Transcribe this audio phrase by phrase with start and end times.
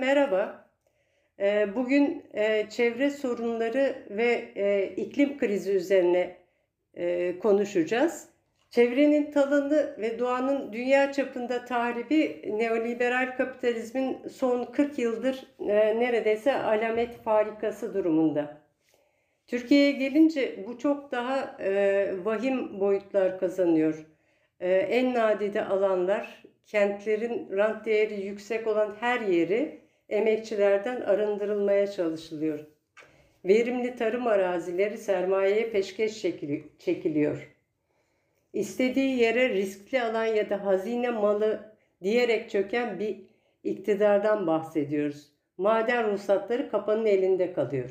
[0.00, 0.68] Merhaba.
[1.40, 6.36] Ee, bugün e, çevre sorunları ve e, iklim krizi üzerine
[6.94, 8.28] e, konuşacağız.
[8.70, 15.46] Çevrenin talanı ve doğanın dünya çapında tahribi neoliberal kapitalizmin son 40 yıldır
[15.98, 18.60] neredeyse alamet farikası durumunda.
[19.46, 21.56] Türkiye'ye gelince bu çok daha
[22.24, 24.06] vahim boyutlar kazanıyor.
[24.60, 32.66] En nadide alanlar kentlerin rant değeri yüksek olan her yeri emekçilerden arındırılmaya çalışılıyor.
[33.44, 36.22] Verimli tarım arazileri sermayeye peşkeş
[36.78, 37.54] çekiliyor.
[38.52, 43.16] İstediği yere riskli alan ya da hazine malı diyerek çöken bir
[43.64, 45.32] iktidardan bahsediyoruz.
[45.56, 47.90] Maden ruhsatları kapanın elinde kalıyor.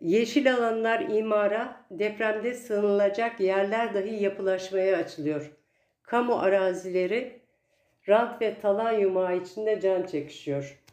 [0.00, 5.52] Yeşil alanlar imara, depremde sığınılacak yerler dahi yapılaşmaya açılıyor.
[6.02, 7.40] Kamu arazileri
[8.08, 10.85] rant ve talan yumağı içinde can çekişiyor.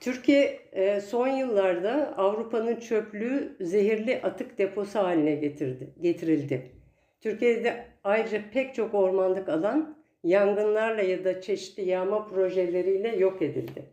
[0.00, 6.70] Türkiye e, son yıllarda Avrupa'nın çöplüğü zehirli atık deposu haline getirdi, getirildi.
[7.20, 13.84] Türkiye'de ayrıca pek çok ormanlık alan yangınlarla ya da çeşitli yağma projeleriyle yok edildi.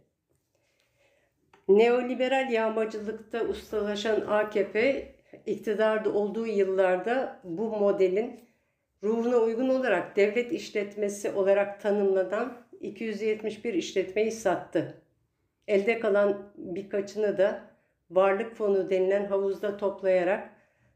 [1.68, 5.08] Neoliberal yağmacılıkta ustalaşan AKP
[5.46, 8.40] iktidarda olduğu yıllarda bu modelin
[9.04, 15.03] ruhuna uygun olarak devlet işletmesi olarak tanımlanan 271 işletmeyi sattı.
[15.68, 17.62] Elde kalan birkaçını da
[18.12, 20.50] varlık fonu denilen havuzda toplayarak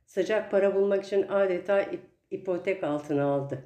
[0.05, 1.85] sıcak para bulmak için adeta
[2.31, 3.63] ipotek altına aldı.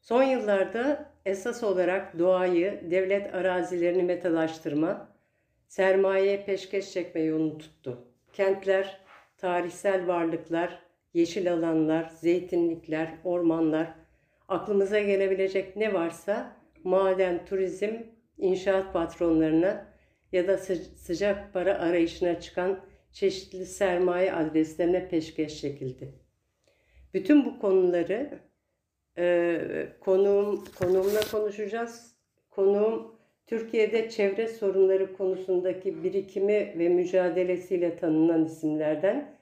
[0.00, 5.08] Son yıllarda esas olarak doğayı, devlet arazilerini metalaştırma,
[5.68, 8.04] sermayeye peşkeş çekme yolunu tuttu.
[8.32, 9.00] Kentler,
[9.38, 10.78] tarihsel varlıklar,
[11.14, 13.88] yeşil alanlar, zeytinlikler, ormanlar,
[14.48, 17.94] aklımıza gelebilecek ne varsa maden, turizm,
[18.38, 19.89] inşaat patronlarına
[20.32, 20.58] ya da
[20.96, 22.80] sıcak para arayışına çıkan
[23.12, 26.14] çeşitli sermaye adreslerine peşkeş çekildi.
[27.14, 28.38] Bütün bu konuları
[29.18, 32.16] e, konuğum, konuğumla konuşacağız.
[32.50, 39.36] Konuğum Türkiye'de çevre sorunları konusundaki birikimi ve mücadelesiyle tanınan isimlerden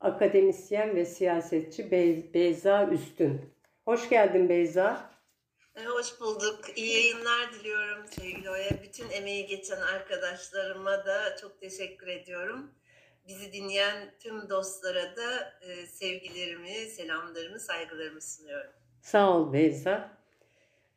[0.00, 3.40] akademisyen ve siyasetçi Be Beyza Üstün.
[3.84, 5.10] Hoş geldin Beyza.
[5.76, 6.60] E, hoş bulduk.
[6.76, 8.70] İyi yayınlar diliyorum sevgili Oya.
[8.82, 12.70] Bütün emeği geçen arkadaşlarıma da çok teşekkür ediyorum.
[13.28, 18.70] Bizi dinleyen tüm dostlara da e, sevgilerimi, selamlarımı, saygılarımı sunuyorum.
[19.02, 20.20] Sağ ol Beyza.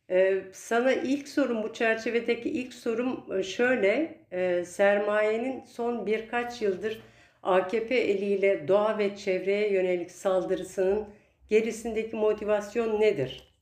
[0.10, 4.20] Ee, sana ilk sorum bu çerçevedeki ilk sorum e, şöyle.
[4.32, 7.02] E, sermayenin son birkaç yıldır
[7.44, 11.08] AKP eliyle doğa ve çevreye yönelik saldırısının
[11.50, 13.53] gerisindeki motivasyon nedir?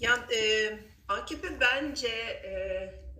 [0.00, 0.70] Ya e,
[1.08, 2.50] AKP bence e,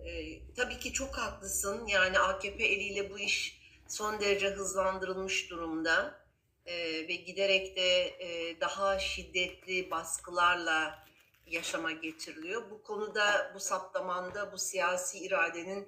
[0.09, 1.87] e, tabii ki çok haklısın.
[1.87, 6.25] Yani AKP eliyle bu iş son derece hızlandırılmış durumda
[6.65, 6.75] e,
[7.07, 11.05] ve giderek de e, daha şiddetli baskılarla
[11.47, 12.71] yaşama getiriliyor.
[12.71, 15.87] Bu konuda, bu saptamanda, bu siyasi iradenin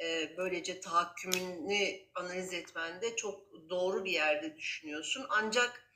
[0.00, 5.26] e, böylece tahakkümünü analiz etmende çok doğru bir yerde düşünüyorsun.
[5.28, 5.90] Ancak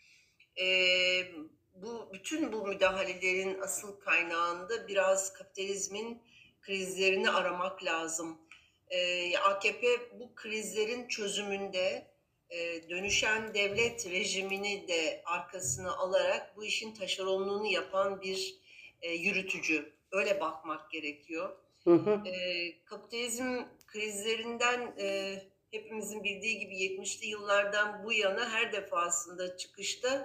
[0.60, 0.66] e,
[1.82, 6.22] bu bütün bu müdahalelerin asıl kaynağında biraz kapitalizmin
[6.60, 8.38] krizlerini aramak lazım.
[8.90, 9.86] E, AKP
[10.20, 12.10] bu krizlerin çözümünde
[12.50, 18.54] e, dönüşen devlet rejimini de arkasına alarak bu işin taşeronluğunu yapan bir
[19.02, 19.92] e, yürütücü.
[20.12, 21.56] Öyle bakmak gerekiyor.
[21.84, 22.28] Hı hı.
[22.28, 25.38] E, kapitalizm krizlerinden e,
[25.70, 30.24] hepimizin bildiği gibi 70'li yıllardan bu yana her defasında çıkışta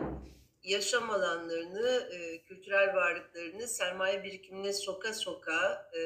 [0.63, 5.99] yaşam alanlarını, e, kültürel varlıklarını sermaye birikimine soka soka e,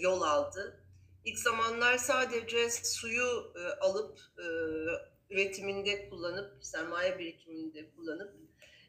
[0.00, 0.80] yol aldı.
[1.24, 4.44] İlk zamanlar sadece suyu e, alıp e,
[5.30, 8.32] üretiminde kullanıp, sermaye birikiminde kullanıp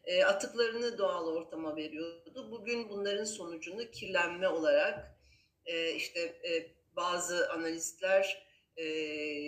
[0.06, 2.52] e, atıklarını doğal ortama veriyordu.
[2.52, 5.18] Bugün bunların sonucunu kirlenme olarak
[5.66, 8.48] e, işte e, bazı analistler
[8.78, 8.86] e,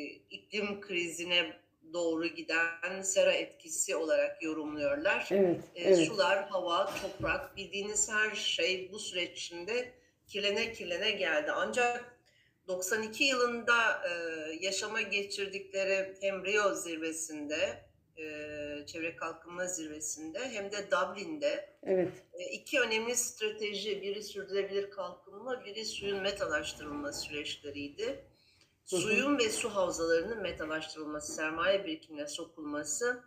[0.06, 1.64] iklim krizine
[1.95, 5.27] doğru giden sera etkisi olarak yorumluyorlar.
[5.31, 6.07] Evet, e, evet.
[6.07, 9.92] Sular, hava, toprak bildiğiniz her şey bu süreç içinde
[10.27, 11.51] kirlene kirlene geldi.
[11.51, 12.18] Ancak
[12.68, 14.12] 92 yılında e,
[14.62, 17.86] yaşama geçirdikleri hem Rio zirvesinde
[18.18, 18.24] e,
[18.86, 22.12] çevre kalkınma zirvesinde hem de Dublin'de evet.
[22.33, 28.25] e, iki önemli strateji biri sürdürülebilir kalkınma biri suyun metalaştırılma süreçleriydi.
[28.86, 33.24] Suyun ve su havzalarının metalaştırılması, sermaye birikimine sokulması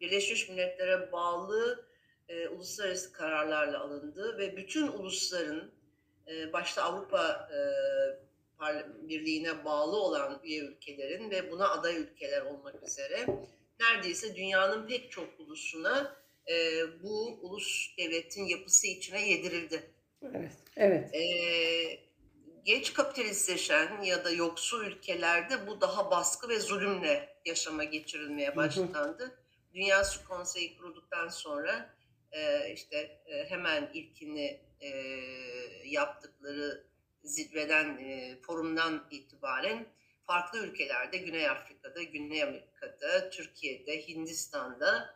[0.00, 1.86] Birleşmiş Milletler'e bağlı
[2.28, 5.70] e, uluslararası kararlarla alındı ve bütün ulusların
[6.28, 7.58] e, başta Avrupa e,
[9.08, 13.26] Birliği'ne bağlı olan üye ülkelerin ve buna aday ülkeler olmak üzere
[13.80, 16.16] neredeyse dünyanın pek çok ulusuna
[16.48, 16.54] e,
[17.02, 19.82] bu ulus devletin yapısı içine yedirildi.
[20.22, 21.14] Evet, evet.
[21.14, 21.22] E,
[22.64, 29.38] geç kapitalistleşen ya da yoksul ülkelerde bu daha baskı ve zulümle yaşama geçirilmeye başlandı.
[29.74, 31.94] Dünya Su Konseyi kurulduktan sonra
[32.32, 34.88] e, işte e, hemen ilkini e,
[35.84, 36.84] yaptıkları
[37.24, 39.86] zirveden, e, forumdan itibaren
[40.26, 45.14] farklı ülkelerde, Güney Afrika'da, Güney Amerika'da, Türkiye'de, Hindistan'da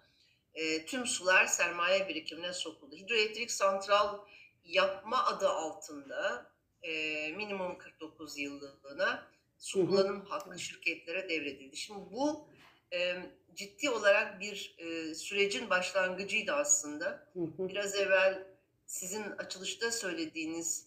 [0.54, 2.96] e, tüm sular sermaye birikimine sokuldu.
[2.96, 4.18] Hidroelektrik santral
[4.64, 6.55] yapma adı altında
[6.86, 9.26] e, minimum 49 yıllığına
[9.58, 11.76] su kullanım hakkı şirketlere devredildi.
[11.76, 12.48] Şimdi bu
[12.92, 13.16] e,
[13.54, 17.32] ciddi olarak bir e, sürecin başlangıcıydı aslında.
[17.34, 18.46] Biraz evvel
[18.86, 20.86] sizin açılışta söylediğiniz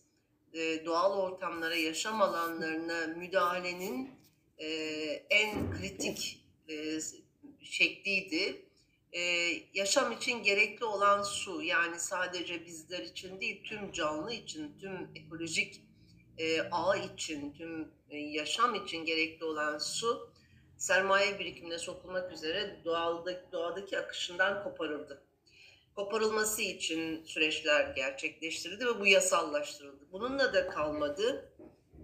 [0.54, 4.12] e, doğal ortamlara, yaşam alanlarına müdahalenin
[4.58, 4.68] e,
[5.30, 7.00] en kritik e,
[7.62, 8.66] şekliydi.
[9.14, 9.22] E,
[9.74, 15.89] yaşam için gerekli olan su, yani sadece bizler için değil, tüm canlı için, tüm ekolojik
[16.40, 20.30] e, ağ için, tüm e, yaşam için gerekli olan su,
[20.78, 25.30] sermaye birikimine sokulmak üzere doğaldaki, doğadaki akışından koparıldı
[26.00, 30.08] koparılması için süreçler gerçekleştirildi ve bu yasallaştırıldı.
[30.12, 31.54] Bununla da kalmadı.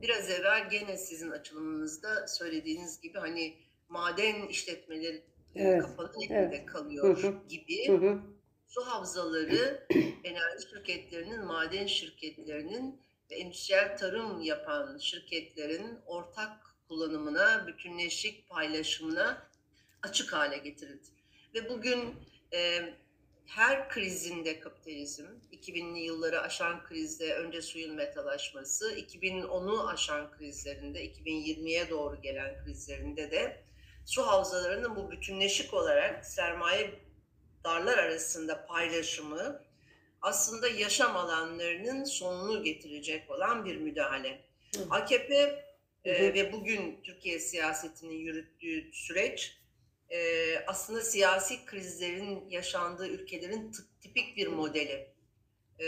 [0.01, 3.57] Biraz evvel gene sizin açılımınızda söylediğiniz gibi hani
[3.89, 5.23] maden işletmeleri
[5.55, 5.81] evet.
[5.81, 6.65] kapanın elinde evet.
[6.65, 7.33] kalıyor hı hı.
[7.49, 8.19] gibi hı hı.
[8.67, 9.87] su havzaları
[10.23, 19.47] enerji şirketlerinin, maden şirketlerinin endüstriyel tarım yapan şirketlerin ortak kullanımına, bütünleşik paylaşımına
[20.03, 21.07] açık hale getirildi.
[21.53, 22.15] Ve bugün
[22.53, 22.93] e,
[23.45, 32.21] her krizinde kapitalizm, 2000'li yılları aşan krizde önce suyun metalaşması, 2010'u aşan krizlerinde, 2020'ye doğru
[32.21, 33.63] gelen krizlerinde de
[34.05, 36.99] su havzalarının bu bütünleşik olarak sermaye
[37.63, 39.64] darlar arasında paylaşımı
[40.25, 44.41] aslında yaşam alanlarının sonunu getirecek olan bir müdahale.
[44.75, 44.85] Hı.
[44.89, 45.35] AKP
[46.05, 49.57] e, ve bugün Türkiye siyasetini yürüttüğü süreç
[50.09, 50.19] e,
[50.67, 55.07] aslında siyasi krizlerin yaşandığı ülkelerin tipik bir modeli.
[55.79, 55.87] E,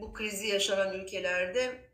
[0.00, 1.90] bu krizi yaşanan ülkelerde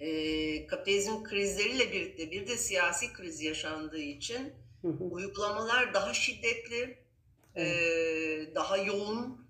[0.00, 4.52] e, kapitalizm krizleriyle birlikte bir de siyasi kriz yaşandığı için
[5.00, 6.98] uygulamalar daha şiddetli,
[7.56, 7.64] e,
[8.54, 9.43] daha yoğun,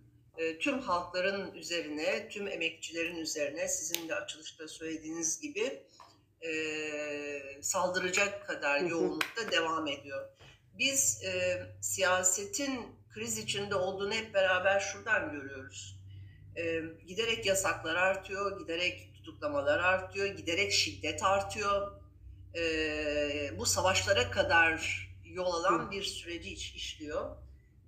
[0.60, 5.82] tüm halkların üzerine, tüm emekçilerin üzerine sizin de açılışta söylediğiniz gibi
[6.46, 10.28] e, saldıracak kadar yoğunlukta devam ediyor.
[10.78, 16.00] Biz e, siyasetin kriz içinde olduğunu hep beraber şuradan görüyoruz.
[16.56, 22.00] E, giderek yasaklar artıyor, giderek tutuklamalar artıyor, giderek şiddet artıyor.
[22.56, 27.36] E, bu savaşlara kadar yol alan bir süreci iş, işliyor.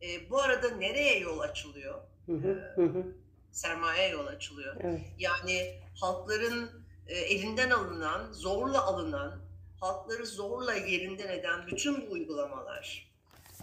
[0.03, 2.03] E, bu arada nereye yol açılıyor?
[2.27, 3.05] Hı
[3.53, 4.77] sermaye yol açılıyor.
[4.81, 5.01] Evet.
[5.19, 6.71] Yani halkların
[7.07, 9.47] e, elinden alınan, zorla alınan
[9.81, 13.13] halkları zorla yerinden eden bütün bu uygulamalar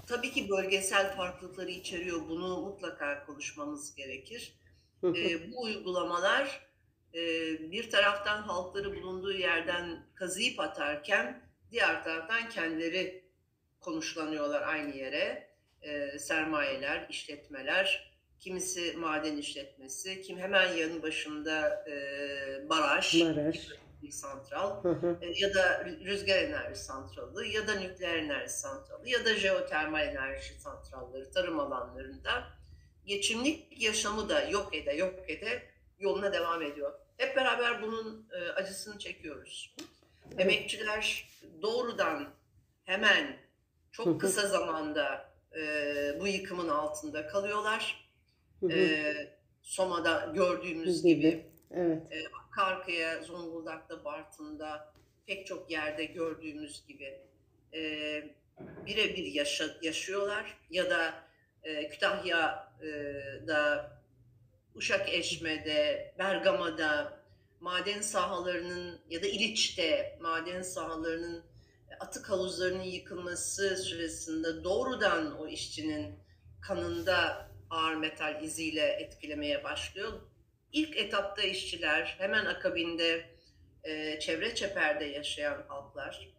[0.08, 2.30] tabii ki bölgesel farklılıkları içeriyor.
[2.30, 4.60] Bunu mutlaka konuşmamız gerekir.
[5.04, 6.68] e, bu uygulamalar
[7.14, 7.22] e,
[7.72, 13.24] bir taraftan halkları bulunduğu yerden kazıyıp atarken diğer taraftan kendileri
[13.80, 15.54] konuşlanıyorlar aynı yere.
[15.82, 18.13] E, sermayeler, işletmeler,
[18.44, 23.70] kimisi maden işletmesi, kim hemen yanı başında e, baraj, baraj
[24.12, 25.18] santral hı hı.
[25.22, 30.60] E, ya da rüzgar enerji santralı ya da nükleer enerji santralı ya da jeotermal enerji
[30.60, 32.44] santralları tarım alanlarında
[33.06, 35.64] geçimlik yaşamı da yok ede yok ede
[36.00, 36.94] yoluna devam ediyor.
[37.18, 39.76] Hep beraber bunun e, acısını çekiyoruz.
[40.28, 40.40] Evet.
[40.40, 41.30] Emekçiler
[41.62, 42.30] doğrudan
[42.84, 43.38] hemen
[43.92, 45.62] çok kısa zamanda e,
[46.20, 48.03] bu yıkımın altında kalıyorlar.
[48.64, 48.80] Hı hı.
[48.80, 49.14] E,
[49.62, 52.02] Soma'da gördüğümüz gibi, gibi Evet.
[52.12, 52.24] E,
[52.56, 54.94] Karkaya, Zonguldak'ta, Bartın'da
[55.26, 57.20] pek çok yerde gördüğümüz gibi
[57.74, 57.80] e,
[58.86, 61.14] birebir yaşa, yaşıyorlar ya da
[61.64, 63.92] e, Kütahya'da,
[64.76, 67.20] Uşak Eşme'de, Bergama'da
[67.60, 71.44] maden sahalarının ya da İliç'te maden sahalarının
[72.00, 76.16] atık havuzlarının yıkılması süresinde doğrudan o işçinin
[76.62, 80.22] kanında ağır metal iziyle etkilemeye başlıyor
[80.74, 83.26] İlk etapta işçiler, hemen akabinde
[83.84, 86.30] e, çevre çeperde yaşayan halklar,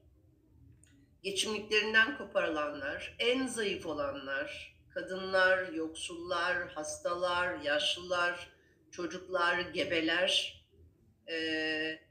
[1.22, 8.48] geçimliklerinden koparılanlar, en zayıf olanlar, kadınlar, yoksullar, hastalar, yaşlılar,
[8.90, 10.64] çocuklar, gebeler
[11.28, 11.36] e,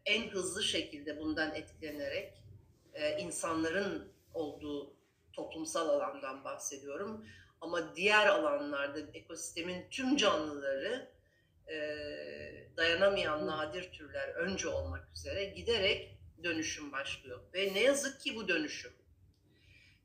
[0.06, 2.34] en hızlı şekilde bundan etkilenerek
[2.94, 4.94] e, insanların olduğu
[5.34, 7.25] toplumsal alandan bahsediyorum.
[7.63, 11.10] Ama diğer alanlarda ekosistemin tüm canlıları
[11.67, 11.77] e,
[12.77, 17.39] dayanamayan nadir türler önce olmak üzere giderek dönüşüm başlıyor.
[17.53, 18.91] Ve ne yazık ki bu dönüşüm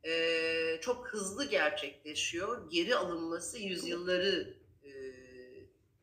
[0.05, 2.71] e, çok hızlı gerçekleşiyor.
[2.71, 4.91] Geri alınması yüzyılları e,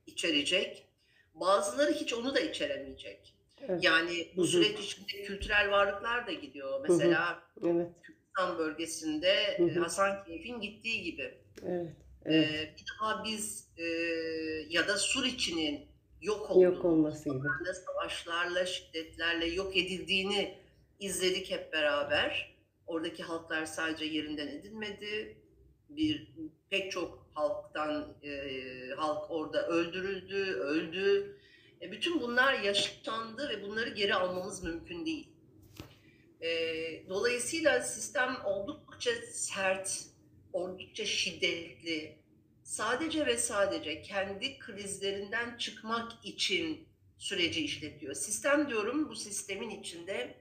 [0.06, 0.88] içerecek.
[1.34, 3.36] Bazıları hiç onu da içeremeyecek.
[3.62, 3.84] Evet.
[3.84, 6.82] Yani bu süreç içinde kültürel varlıklar da gidiyor.
[6.90, 7.88] Mesela Evet.
[8.04, 11.45] Kürdistan bölgesinde e, Hasankeyf'in gittiği gibi.
[11.64, 11.96] Evet.
[12.26, 12.74] Ee, Evet.
[12.78, 13.84] bir daha biz e,
[14.70, 15.86] ya da Suriçi'nin
[16.22, 17.48] yok olduğunu, Yok olması gibi.
[17.86, 20.58] Savaşlarla, şiddetlerle yok edildiğini
[21.00, 22.56] izledik hep beraber.
[22.88, 25.38] Oradaki halklar sadece yerinden edilmedi.
[25.90, 26.34] Bir
[26.70, 28.30] pek çok halktan e,
[28.98, 31.38] halk orada öldürüldü, öldü.
[31.82, 35.30] E, bütün bunlar yaşandı ve bunları geri almamız mümkün değil.
[36.42, 36.50] E,
[37.10, 40.04] dolayısıyla sistem oldukça sert,
[40.56, 42.18] oldukça şiddetli.
[42.64, 48.14] Sadece ve sadece kendi krizlerinden çıkmak için süreci işletiyor.
[48.14, 50.38] Sistem diyorum bu sistemin içinde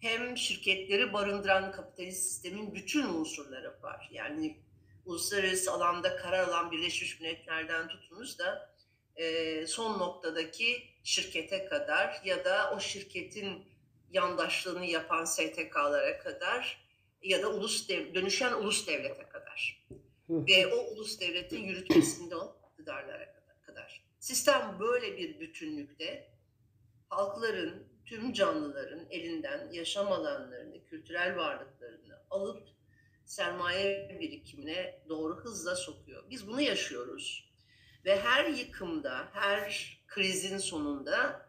[0.00, 4.08] hem şirketleri barındıran kapitalist sistemin bütün unsurları var.
[4.12, 4.56] Yani
[5.04, 8.74] uluslararası alanda karar alan Birleşmiş Milletler'den tutunuz da
[9.16, 13.64] e, son noktadaki şirkete kadar ya da o şirketin
[14.10, 16.88] yandaşlığını yapan STK'lara kadar
[17.22, 19.27] ya da ulus dev, dönüşen ulus devlete
[19.58, 19.86] kadar
[20.26, 20.46] Hı.
[20.46, 23.34] ve o ulus devletin yürütmesinde o iktidarlara
[23.66, 24.04] kadar.
[24.20, 26.30] Sistem böyle bir bütünlükte
[27.08, 32.68] halkların, tüm canlıların elinden yaşam alanlarını, kültürel varlıklarını alıp
[33.24, 36.24] sermaye birikimine doğru hızla sokuyor.
[36.30, 37.48] Biz bunu yaşıyoruz.
[38.04, 41.48] Ve her yıkımda, her krizin sonunda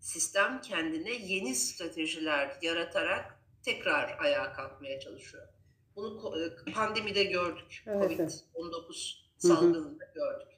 [0.00, 5.57] sistem kendine yeni stratejiler yaratarak tekrar ayağa kalkmaya çalışıyor.
[5.98, 6.34] Bunu
[6.66, 7.84] e, pandemide gördük.
[7.86, 8.44] Evet, evet.
[8.54, 9.48] Covid-19 Hı hı.
[9.48, 10.48] salgınında gördük.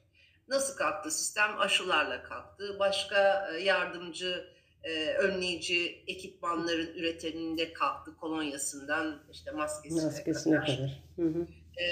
[0.47, 1.59] Nasıl kalktı sistem?
[1.59, 2.79] Aşılarla kalktı.
[2.79, 4.45] Başka e, yardımcı,
[4.83, 8.17] e, önleyici ekipmanların üretiminde kalktı.
[8.17, 10.77] Kolonyasından işte maskesine, Maskesine kadar.
[10.77, 11.03] kadar.
[11.15, 11.47] Hı hı.
[11.77, 11.85] E,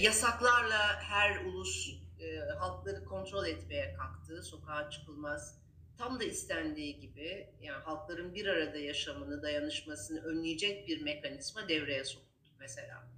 [0.00, 1.88] yasaklarla her ulus
[2.20, 4.42] e, halkları kontrol etmeye kalktı.
[4.42, 5.58] Sokağa çıkılmaz.
[5.98, 12.25] Tam da istendiği gibi yani halkların bir arada yaşamını, dayanışmasını önleyecek bir mekanizma devreye soktu
[12.60, 13.08] mesela.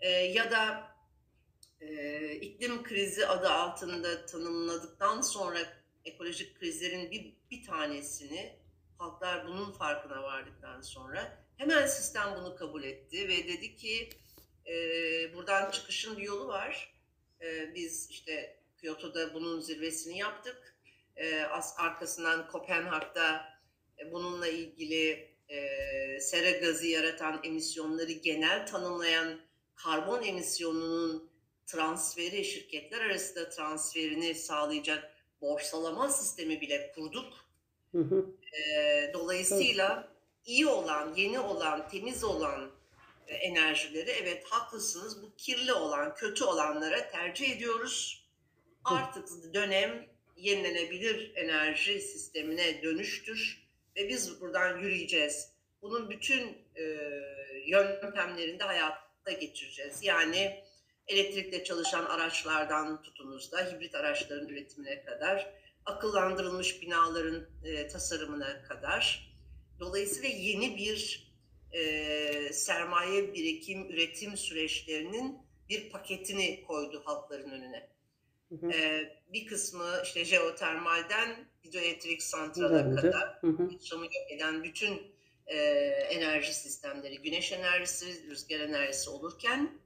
[0.00, 0.90] E, ya da
[1.80, 5.58] e, iklim krizi adı altında tanımladıktan sonra
[6.04, 8.56] ekolojik krizlerin bir, bir tanesini
[8.98, 14.10] halklar bunun farkına vardıktan sonra hemen sistem bunu kabul etti ve dedi ki
[14.66, 14.74] e,
[15.34, 16.94] buradan çıkışın bir yolu var.
[17.40, 20.76] E, biz işte Kyoto'da bunun zirvesini yaptık.
[21.16, 23.58] E, as, arkasından Kopenhag'da
[23.98, 29.40] e, bununla ilgili e, sera gazı yaratan emisyonları genel tanımlayan
[29.74, 31.30] karbon emisyonunun
[31.66, 37.32] transferi, şirketler arasında transferini sağlayacak borsalama sistemi bile kurduk.
[37.92, 38.26] Hı hı.
[38.52, 40.12] Ee, dolayısıyla
[40.46, 42.70] iyi olan, yeni olan, temiz olan
[43.26, 48.24] e, enerjileri evet haklısınız bu kirli olan, kötü olanlara tercih ediyoruz.
[48.84, 53.69] Artık dönem yenilenebilir enerji sistemine dönüştür
[54.00, 55.52] ve biz buradan yürüyeceğiz.
[55.82, 56.82] Bunun bütün e,
[57.66, 59.98] yöntemlerini de hayata geçireceğiz.
[60.02, 60.64] Yani
[61.08, 65.54] elektrikle çalışan araçlardan tutunuz da hibrit araçların üretimine kadar,
[65.86, 69.30] akıllandırılmış binaların e, tasarımına kadar.
[69.80, 71.30] Dolayısıyla yeni bir
[71.72, 75.38] e, sermaye birikim, üretim süreçlerinin
[75.68, 77.90] bir paketini koydu halkların önüne.
[78.48, 78.72] Hı hı.
[78.72, 83.68] E, bir kısmı işte jeotermalden hidroelektrik santrala kadar Hı hı.
[83.72, 85.02] yaşamı yok eden bütün
[85.46, 85.56] e,
[86.10, 89.80] enerji sistemleri, güneş enerjisi, rüzgar enerjisi olurken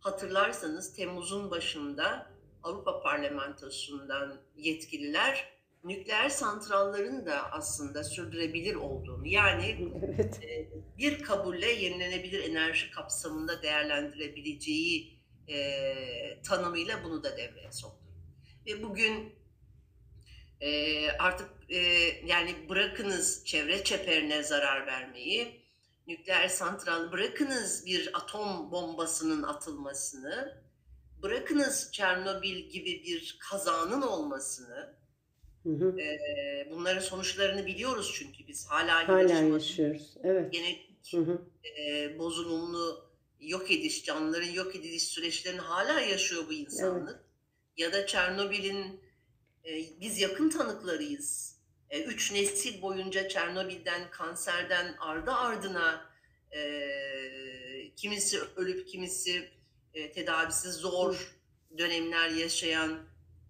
[0.00, 2.30] hatırlarsanız Temmuz'un başında
[2.62, 10.44] Avrupa Parlamentosu'ndan yetkililer nükleer santrallerin de aslında sürdürebilir olduğunu yani Evet.
[10.44, 10.68] e,
[10.98, 15.58] bir kabulle yenilenebilir enerji kapsamında değerlendirebileceği e,
[16.42, 18.06] tanımıyla bunu da devreye soktu.
[18.66, 19.32] Ve bugün
[20.60, 21.78] e, artık e,
[22.26, 25.60] yani bırakınız çevre çeperine zarar vermeyi,
[26.06, 30.62] nükleer santral bırakınız bir atom bombasının atılmasını,
[31.22, 34.94] bırakınız Çernobil gibi bir kazanın olmasını,
[35.62, 36.00] Hı hı.
[36.00, 40.14] e, bunların sonuçlarını biliyoruz çünkü biz hala Hala yaşıyoruz.
[40.24, 40.52] Evet.
[40.52, 41.42] genetik Hı hı.
[41.80, 43.06] e, bozulumlu
[43.40, 47.24] yok ediş, canlıların yok ediliş süreçlerini hala yaşıyor bu insanlık.
[47.76, 49.00] Ya da Çernobil'in
[50.00, 51.56] biz yakın tanıklarıyız.
[51.90, 56.10] E, üç nesil boyunca Çernobil'den, kanserden ardı ardına
[56.50, 56.60] e,
[57.96, 59.50] kimisi ölüp kimisi
[59.94, 61.36] e, tedavisi zor
[61.78, 62.98] dönemler yaşayan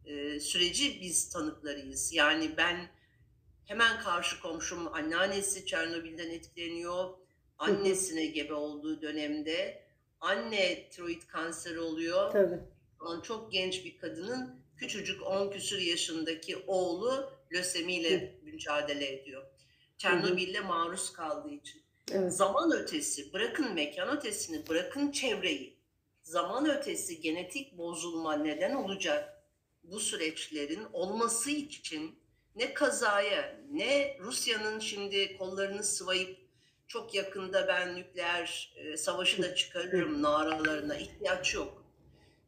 [0.05, 2.13] e, süreci biz tanıklarıyız.
[2.13, 2.89] Yani ben
[3.65, 7.11] hemen karşı komşum anneannesi Çernobil'den etkileniyor.
[7.59, 9.83] Annesine gebe olduğu dönemde
[10.21, 12.33] anne tiroid kanseri oluyor.
[12.33, 12.61] Tabii.
[13.23, 19.43] Çok genç bir kadının küçücük 10 küsür yaşındaki oğlu lösemiyle mücadele ediyor.
[19.99, 21.83] Çernobil'le maruz kaldığı için.
[22.13, 22.33] Evet.
[22.33, 25.77] Zaman ötesi, bırakın mekan ötesini, bırakın çevreyi.
[26.23, 29.43] Zaman ötesi genetik bozulma neden olacak
[29.83, 32.19] bu süreçlerin olması için
[32.57, 36.39] ne kazaya ne Rusya'nın şimdi kollarını sıvayıp
[36.87, 41.85] çok yakında ben nükleer e, savaşı da çıkarırım naralarına ihtiyaç yok.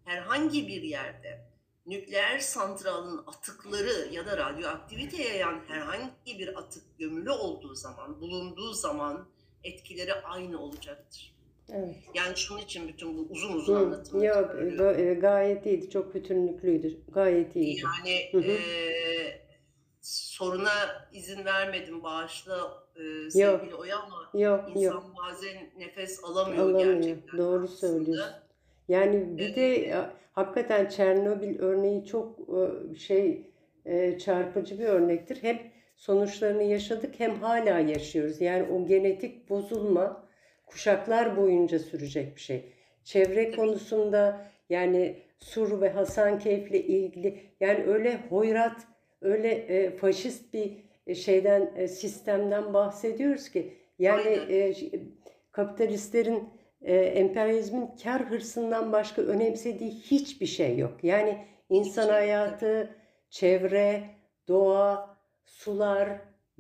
[0.05, 1.48] Herhangi bir yerde
[1.89, 9.29] nükleer santralın atıkları ya da radyoaktivite yayan herhangi bir atık gömülü olduğu zaman, bulunduğu zaman
[9.65, 11.35] etkileri aynı olacaktır.
[11.73, 11.97] Evet.
[12.15, 14.51] Yani şunun için bütün bu uzun uzun Hı, anlatımı Yok,
[14.99, 15.91] e, gayet iyiydi.
[15.91, 16.99] Çok bütünlüklüydü.
[17.13, 17.81] Gayet iyiydi.
[17.85, 18.43] Yani Hı hı.
[18.43, 19.49] eee,
[20.03, 20.73] soruna
[21.13, 25.13] izin vermedim bağışla eee, sevgili Oya ama Yok, insan yok.
[25.23, 26.95] bazen nefes alamıyor, Alamıyor.
[27.03, 27.39] gerçekten.
[27.39, 27.77] Doğru aslında.
[27.77, 28.35] söylüyorsun.
[28.89, 29.95] Yani bir de
[30.33, 33.51] hakikaten Çernobil örneği çok e, şey
[33.85, 35.39] e, çarpıcı bir örnektir.
[35.43, 35.59] Hem
[35.97, 38.41] sonuçlarını yaşadık hem hala yaşıyoruz.
[38.41, 40.29] Yani o genetik bozulma
[40.67, 42.65] kuşaklar boyunca sürecek bir şey.
[43.05, 44.41] Çevre konusunda
[44.71, 48.87] yani Sur ve Hasankeyf'le ilgili yani öyle hoyrat,
[49.21, 50.73] öyle e, faşist bir
[51.07, 54.75] e, şeyden e, sistemden bahsediyoruz ki yani e,
[55.53, 56.49] kapitalistlerin
[56.83, 60.93] e, emperyalizmin kar hırsından başka önemsediği hiçbir şey yok.
[61.03, 61.39] Yani
[61.71, 62.91] insan hayatı,
[63.31, 64.03] çevre,
[64.49, 66.09] doğa, sular,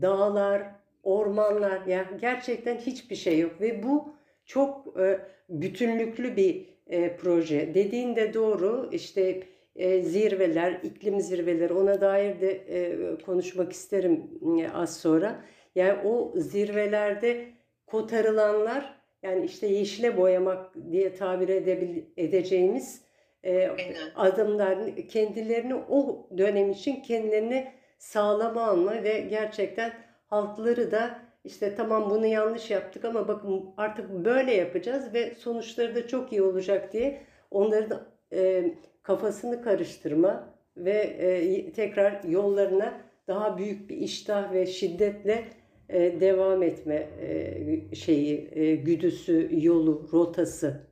[0.02, 0.62] dağlar,
[1.02, 7.74] ormanlar yani gerçekten hiçbir şey yok ve bu çok e, bütünlüklü bir e, proje.
[7.74, 8.88] Dediğin de doğru.
[8.92, 9.42] İşte
[9.76, 15.44] e, zirveler, iklim zirveleri ona dair de e, konuşmak isterim e, az sonra.
[15.74, 17.44] Yani o zirvelerde
[17.86, 23.02] kotarılanlar yani işte yeşile boyamak diye tabir edebil, edeceğimiz
[23.44, 23.70] e,
[24.16, 24.78] adımlar
[25.08, 29.92] kendilerini o dönem için kendilerini sağlama alma ve gerçekten
[30.26, 36.06] halkları da işte tamam bunu yanlış yaptık ama bakın artık böyle yapacağız ve sonuçları da
[36.08, 38.00] çok iyi olacak diye onların
[38.32, 38.64] e,
[39.02, 45.44] kafasını karıştırma ve e, tekrar yollarına daha büyük bir iştah ve şiddetle
[45.88, 50.88] e, devam etme e, şeyi e, güdüsü, yolu, rotası.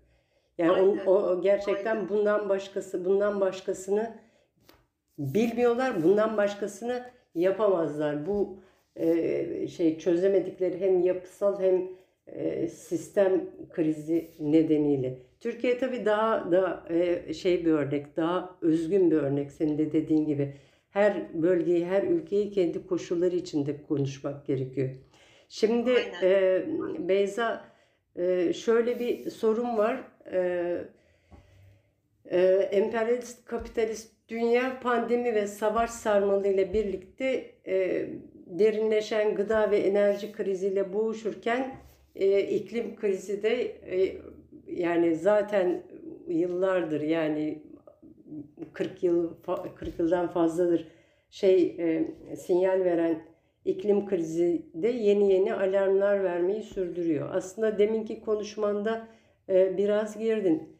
[0.59, 1.06] Yani o, Aynen.
[1.06, 2.09] o gerçekten Aynen.
[2.09, 4.16] bundan başkası, bundan başkasını
[5.18, 6.02] bilmiyorlar.
[6.02, 7.04] Bundan başkasını
[7.35, 8.26] yapamazlar.
[8.26, 8.59] Bu
[8.96, 11.82] e, şey çözemedikleri hem yapısal hem
[12.26, 15.18] e, sistem krizi nedeniyle.
[15.40, 20.26] Türkiye tabii daha da e, şey bir örnek, daha özgün bir örnek senin de dediğin
[20.26, 20.54] gibi.
[20.96, 24.88] Her bölgeyi, her ülkeyi kendi koşulları içinde konuşmak gerekiyor.
[25.48, 25.90] Şimdi
[26.22, 26.62] e,
[26.98, 27.64] Beyza
[28.16, 30.00] e, şöyle bir sorun var.
[30.32, 30.78] E,
[32.24, 32.38] e,
[32.72, 38.06] emperyalist kapitalist dünya pandemi ve savaş sarmalı ile birlikte e,
[38.46, 41.76] derinleşen gıda ve enerji kriziyle boğuşurken
[42.14, 44.16] e, iklim krizi de e,
[44.66, 45.82] yani zaten
[46.28, 47.65] yıllardır yani
[48.76, 49.34] 40 yıl
[49.76, 50.88] 40 yıldan fazladır
[51.30, 53.26] şey e, sinyal veren
[53.64, 57.28] iklim krizi de yeni yeni alarmlar vermeyi sürdürüyor.
[57.34, 59.08] Aslında deminki konuşmanda
[59.48, 60.78] e, biraz girdin.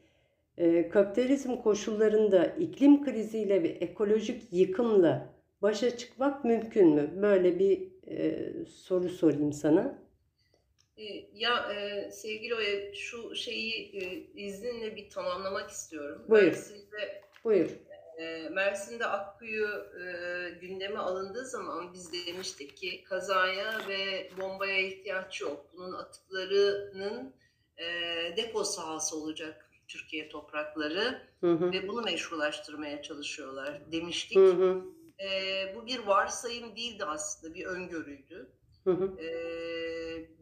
[0.59, 7.11] E, kapitalizm koşullarında iklim kriziyle ve ekolojik yıkımla başa çıkmak mümkün mü?
[7.23, 9.99] Böyle bir e, soru sorayım sana.
[10.99, 11.05] E,
[11.35, 14.03] Ya e, sevgili Oya şu şeyi e,
[14.43, 16.23] izninle bir tamamlamak istiyorum.
[16.29, 16.47] Buyur.
[16.47, 17.71] Mersin'de, Buyur.
[18.17, 19.69] E, Mersin'de Akkuyu
[20.01, 25.67] e, gündeme alındığı zaman biz demiştik ki kazaya ve bombaya ihtiyaç yok.
[25.73, 27.35] Bunun atıklarının
[27.77, 27.87] e,
[28.37, 31.73] depo sahası olacak Türkiye toprakları Hı hı.
[31.73, 34.37] ve bunu meşrulaştırmaya çalışıyorlar demiştik.
[34.37, 34.83] Hı hı.
[35.25, 38.51] E, bu bir varsayım değildi aslında bir öngörüydü.
[38.85, 39.21] Hı hı.
[39.21, 39.29] e,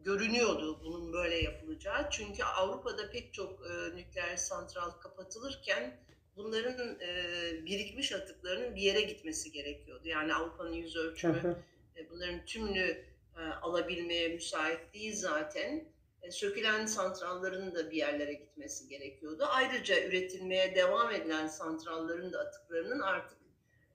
[0.03, 2.09] görünüyordu bunun böyle yapılacağı.
[2.11, 5.97] Çünkü Avrupa'da pek çok e, nükleer santral kapatılırken
[6.35, 10.07] bunların e, birikmiş atıklarının bir yere gitmesi gerekiyordu.
[10.07, 11.57] Yani Avrupa'nın yüz ölçümü
[11.97, 12.97] e, bunların tümünü
[13.37, 15.85] e, alabilmeye müsait değil zaten.
[16.21, 19.45] E, sökülen santralların da bir yerlere gitmesi gerekiyordu.
[19.49, 23.37] Ayrıca üretilmeye devam edilen santralların da atıklarının artık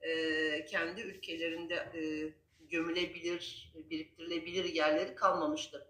[0.01, 2.33] e, kendi ülkelerinde e,
[2.69, 5.87] gömülebilir, biriktirilebilir yerleri kalmamıştı.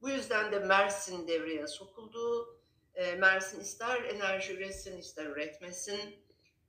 [0.00, 2.53] Bu yüzden de Mersin devreye sokuldu.
[2.94, 6.24] E, Mersin ister enerji üretsin, ister üretmesin.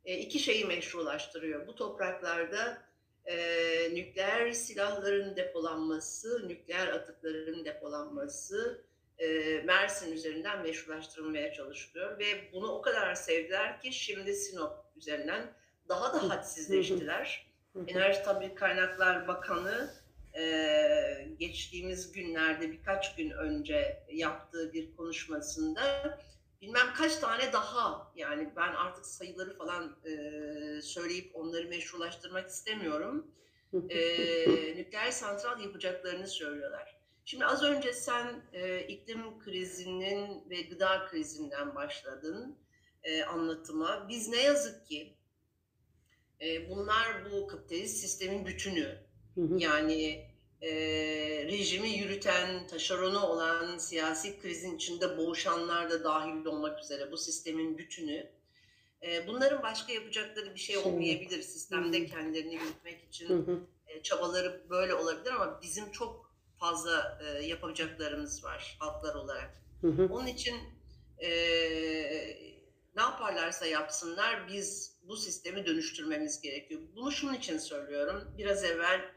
[0.06, 1.68] E, iki şeyi meşrulaştırıyor.
[1.68, 2.82] Bu topraklarda
[3.26, 3.36] e,
[3.94, 8.86] nükleer silahların depolanması, nükleer atıkların depolanması
[9.18, 9.28] e,
[9.66, 12.20] Mersin üzerinden meşrulaştırılmaya çalışılıyor.
[12.20, 15.54] Ve bunu o kadar sevdiler ki şimdi Sinop üzerinden
[15.90, 17.52] daha da hadsizleştiler.
[17.88, 20.05] Enerji Tabii Kaynaklar Bakanı
[21.40, 25.82] geçtiğimiz günlerde birkaç gün önce yaptığı bir konuşmasında
[26.62, 30.12] bilmem kaç tane daha yani ben artık sayıları falan e,
[30.82, 33.32] söyleyip onları meşrulaştırmak istemiyorum.
[33.90, 34.00] E,
[34.78, 36.96] nükleer santral yapacaklarını söylüyorlar.
[37.26, 42.58] Şimdi az önce sen e, iklim krizinin ve gıda krizinden başladın
[43.04, 44.06] e, anlatıma.
[44.10, 45.18] Biz ne yazık ki
[46.42, 49.05] e, bunlar bu kapitalist sistemin bütünü.
[49.58, 50.26] Yani
[50.62, 50.72] e,
[51.48, 58.32] rejimi yürüten, taşeronu olan siyasi krizin içinde boğuşanlar da dahil olmak üzere bu sistemin bütünü.
[59.04, 61.42] E, bunların başka yapacakları bir şey Şey olmayabilir.
[61.42, 62.06] Sistemde Hı.
[62.06, 63.48] kendilerini yürütmek için
[63.88, 69.62] e, çabaları böyle olabilir ama bizim çok fazla e, yapacaklarımız var halklar olarak.
[69.84, 70.56] Onun için
[71.18, 71.30] e,
[72.96, 76.82] ne yaparlarsa yapsınlar biz bu sistemi dönüştürmemiz gerekiyor.
[76.96, 78.24] Bunu şunun için söylüyorum.
[78.38, 79.15] Biraz evvel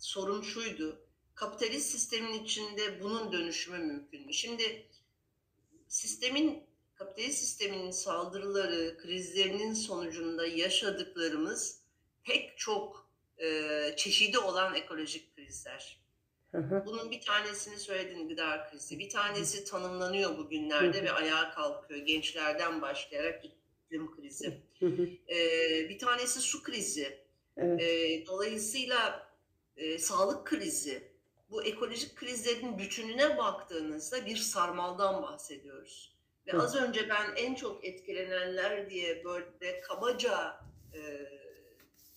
[0.00, 1.00] sorun şuydu.
[1.34, 4.32] Kapitalist sistemin içinde bunun dönüşümü mümkün mü?
[4.32, 4.86] Şimdi
[5.88, 6.62] sistemin
[6.94, 11.82] kapitalist sistemin saldırıları, krizlerinin sonucunda yaşadıklarımız
[12.24, 16.00] pek çok e, çeşidi olan ekolojik krizler.
[16.86, 18.98] Bunun bir tanesini söyledin gıda krizi.
[18.98, 22.00] Bir tanesi tanımlanıyor bugünlerde ve ayağa kalkıyor.
[22.00, 24.60] Gençlerden başlayarak iklim krizi.
[25.28, 27.18] Ee, bir tanesi su krizi.
[27.56, 27.82] Evet.
[27.82, 29.29] Ee, dolayısıyla
[29.80, 31.10] e, sağlık krizi.
[31.50, 36.16] Bu ekolojik krizlerin bütününe baktığınızda bir sarmaldan bahsediyoruz.
[36.46, 36.62] Ve Hı.
[36.62, 40.60] az önce ben en çok etkilenenler diye böyle kabaca
[40.94, 41.00] e,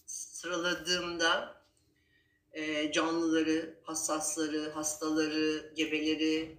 [0.06, 1.62] sıraladığımda
[2.54, 6.58] e, canlıları, hassasları, hastaları, gebeleri,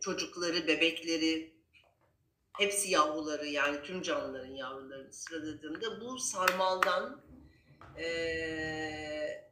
[0.00, 1.54] çocukları, bebekleri,
[2.52, 7.22] hepsi yavruları yani tüm canlıların yavrularını sıraladığımda bu sarmaldan
[7.98, 9.43] e,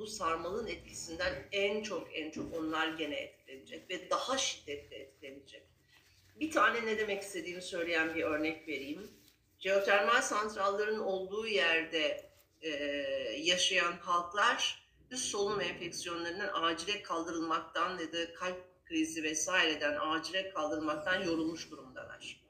[0.00, 5.62] bu sarmalın etkisinden en çok en çok onlar gene etkilenecek ve daha şiddetli etkilenecek.
[6.40, 9.10] Bir tane ne demek istediğimi söyleyen bir örnek vereyim.
[9.58, 12.30] Jeotermal santrallerin olduğu yerde
[12.62, 12.70] e,
[13.38, 21.70] yaşayan halklar üst solunum enfeksiyonlarından acile kaldırılmaktan ya da kalp krizi vesaireden acile kaldırılmaktan yorulmuş
[21.70, 22.40] durumdalar.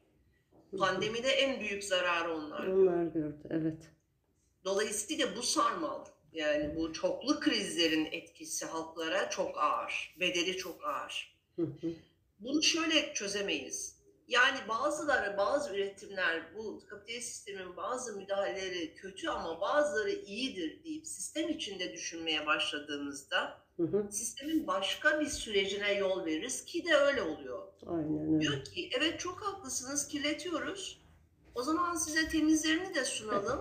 [0.78, 2.66] Pandemide en büyük zararı onlar.
[2.66, 3.36] Onlar gördü.
[3.50, 3.90] Evet.
[4.64, 11.36] Dolayısıyla bu sarmal yani bu çoklu krizlerin etkisi halklara çok ağır, bedeli çok ağır.
[11.56, 11.92] Hı hı.
[12.40, 14.00] Bunu şöyle çözemeyiz.
[14.28, 21.48] Yani bazıları, bazı üretimler, bu kapitalist sistemin bazı müdahaleleri kötü ama bazıları iyidir deyip sistem
[21.48, 24.08] içinde düşünmeye başladığımızda Hı hı.
[24.10, 27.62] sistemin başka bir sürecine yol veririz ki de öyle oluyor.
[27.86, 28.40] Aynen öyle.
[28.40, 31.00] Diyor ki evet çok haklısınız kirletiyoruz.
[31.54, 33.60] O zaman size temizlerini de sunalım.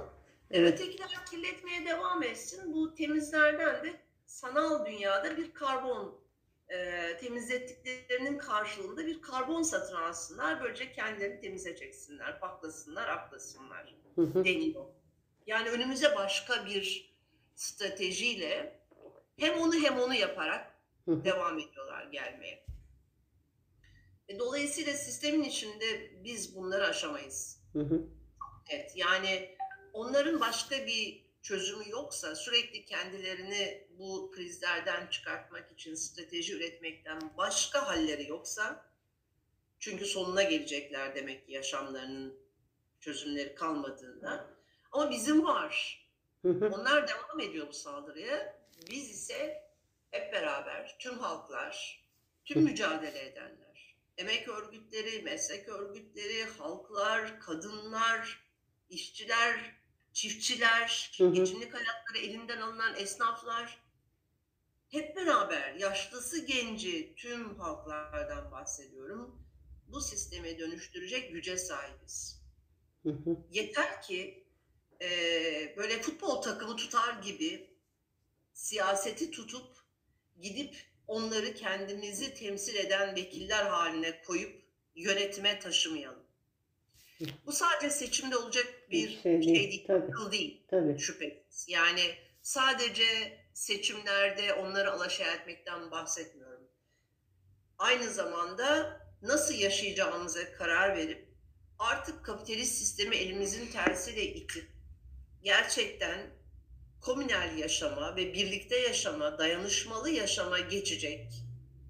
[0.52, 0.74] Evet.
[0.74, 2.74] Ötekiler kirletmeye devam etsin.
[2.74, 6.22] Bu temizlerden de sanal dünyada bir karbon
[6.70, 10.64] e, temizlettiklerinin karşılığında bir karbon satın alsınlar.
[10.64, 14.86] Böylece kendilerini temize çeksinler, paklasınlar, aklasınlar deniyor.
[15.48, 17.16] Yani önümüze başka bir
[17.56, 18.80] stratejiyle
[19.38, 22.66] hem onu hem onu yaparak devam ediyorlar gelmeye.
[24.28, 27.64] E, Dolayısıyla sistemin içinde biz bunları aşamayız.
[28.70, 29.58] Evet, yani
[29.94, 38.28] onların başka bir çözümü yoksa sürekli kendilerini bu krizlerden çıkartmak için strateji üretmekten başka halleri
[38.28, 38.90] yoksa
[39.80, 42.40] çünkü sonuna gelecekler demek ki yaşamlarının
[43.00, 44.48] çözümleri kalmadığında.
[44.92, 46.06] Ama bizim var.
[46.44, 48.60] Onlar devam ediyor bu saldırıya.
[48.92, 49.64] Biz ise
[50.12, 52.06] hep beraber tüm halklar,
[52.46, 58.50] tüm mücadele edenler, emek örgütleri, meslek örgütleri, halklar, kadınlar,
[58.90, 59.79] işçiler,
[60.14, 61.34] çiftçiler, Hı hı.
[61.34, 63.80] geçimlik hayatları elinden alınan esnaflar
[64.92, 69.46] hep beraber yaşlısı genci tüm halklardan bahsediyorum.
[69.88, 72.42] Bu sisteme dönüştürecek güce sahibiz.
[73.04, 73.38] Hı hı.
[73.52, 74.48] Yeter ki
[75.02, 75.10] e,
[75.78, 77.70] böyle futbol takımı tutar gibi
[78.54, 79.78] siyaseti tutup
[80.42, 84.64] gidip onları kendimizi temsil eden vekiller haline koyup
[84.96, 86.29] yönetime taşımayalım.
[87.46, 90.08] Bu sadece seçimde olacak bir şey şey değil, tabii.
[90.08, 91.00] akıl değil Tabii.
[91.00, 91.66] şüphesiz.
[91.70, 92.02] Yani
[92.42, 96.68] sadece seçimlerde onları alaşağı etmekten bahsetmiyorum.
[97.78, 101.30] Aynı zamanda nasıl yaşayacağımıza karar verip
[101.80, 104.68] artık kapitalist sistemi elimizin tersiyle itip
[105.44, 106.20] gerçekten
[107.02, 111.32] komünel yaşama ve birlikte yaşama, dayanışmalı yaşama geçecek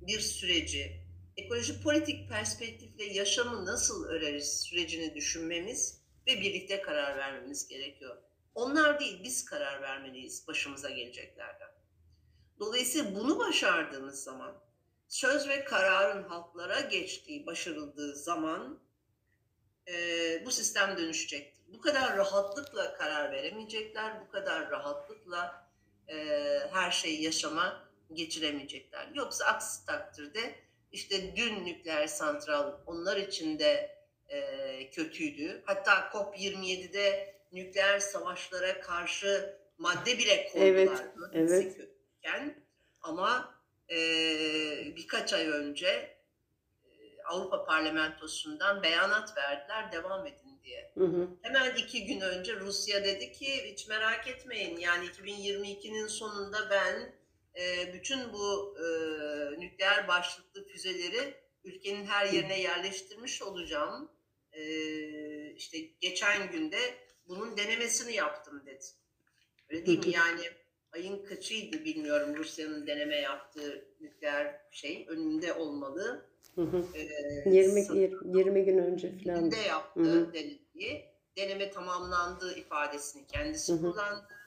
[0.02, 0.99] bir süreci,
[1.40, 8.18] ekoloji politik perspektifle yaşamı nasıl öreriz sürecini düşünmemiz ve birlikte karar vermemiz gerekiyor.
[8.56, 11.70] Onlar değil, biz karar vermeliyiz başımıza geleceklerden.
[12.60, 14.62] Dolayısıyla bunu başardığımız zaman,
[15.08, 18.80] söz ve kararın halklara geçtiği, başarıldığı zaman
[19.88, 19.94] e,
[20.46, 21.64] bu sistem dönüşecektir.
[21.74, 25.70] Bu kadar rahatlıkla karar veremeyecekler, bu kadar rahatlıkla
[26.08, 26.16] e,
[26.72, 29.08] her şeyi yaşama geçiremeyecekler.
[29.14, 34.00] Yoksa aksi takdirde işte dün nükleer santral onlar için de
[34.30, 35.62] e, kötüydü.
[35.66, 41.06] Hatta COP27'de nükleer savaşlara karşı madde bile koydular.
[41.34, 41.78] Evet, evet.
[41.78, 42.64] kötüyken.
[43.02, 43.56] Ama
[43.90, 43.98] e,
[44.96, 50.92] birkaç ay önce e, Avrupa Parlamentosu'ndan beyanat verdiler devam edin diye.
[50.98, 51.28] Hı hı.
[51.42, 57.19] Hemen iki gün önce Rusya dedi ki hiç merak etmeyin yani 2022'nin sonunda ben
[57.60, 58.86] e, bütün bu e,
[59.60, 64.12] nükleer başlıklı füzeleri ülkenin her yerine yerleştirmiş olacağım.
[64.52, 64.62] E,
[65.54, 66.78] işte geçen günde
[67.28, 68.86] bunun denemesini yaptım dedi.
[69.70, 70.12] Öyle değil mi?
[70.14, 70.42] Yani
[70.92, 76.30] ayın kaçıydı bilmiyorum Rusya'nın deneme yaptığı nükleer şey önünde olmalı.
[76.56, 76.84] Hı hı.
[77.46, 79.44] E, 20, sanırım 20 gün önce falan.
[79.44, 80.34] günde yaptı Hı hı.
[81.38, 83.82] Deneme tamamlandığı ifadesini kendisi Hı hı.
[83.82, 84.39] kullandı.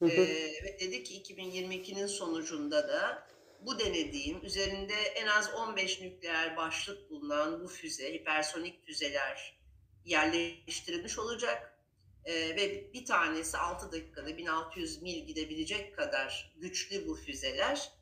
[0.00, 0.10] Hı hı.
[0.10, 3.28] Ee, ve dedi ki 2022'nin sonucunda da
[3.60, 9.60] bu denediğim üzerinde en az 15 nükleer başlık bulunan bu füze, hipersonik füzeler
[10.04, 11.76] yerleştirilmiş olacak.
[12.24, 17.92] Ee, ve bir tanesi 6 dakikada 1600 mil gidebilecek kadar güçlü bu füzeler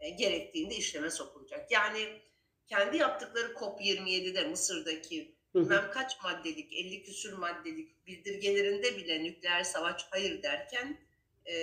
[0.00, 1.70] e, gerektiğinde işleme sokulacak.
[1.70, 2.22] Yani
[2.66, 10.42] kendi yaptıkları COP27'de Mısır'daki bilmem kaç maddelik, 50 küsür maddelik bildirgelerinde bile nükleer savaş hayır
[10.42, 11.05] derken
[11.50, 11.56] e,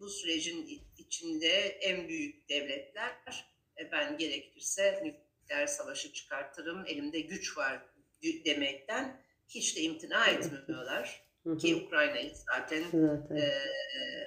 [0.00, 3.14] bu sürecin içinde en büyük devletler
[3.80, 7.82] e, ben gerekirse nükleer savaşı çıkartırım, elimde güç var
[8.44, 11.26] demekten hiç de imtina etmiyorlar.
[11.60, 13.36] Ki Ukrayna'yı zaten Zaten.
[13.36, 13.52] e,